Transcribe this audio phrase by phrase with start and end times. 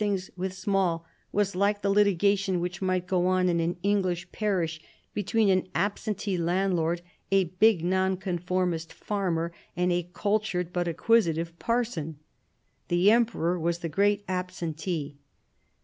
[0.03, 4.81] ngs with small, was like the' litigation which might go on in an English parish
[5.13, 12.17] between an absentee landlord, a big Nonconformist farmer, and a cultured but acquisitive parson.
[12.87, 15.17] The Emperor was the great absentee.